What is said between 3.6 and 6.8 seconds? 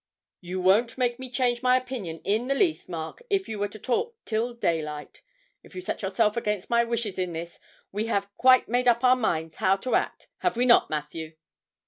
to talk till daylight. If you set yourself against